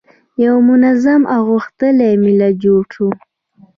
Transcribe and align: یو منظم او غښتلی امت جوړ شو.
یو 0.45 0.55
منظم 0.69 1.21
او 1.33 1.41
غښتلی 1.51 2.07
امت 2.13 2.53
جوړ 2.63 2.81
شو. 2.93 3.07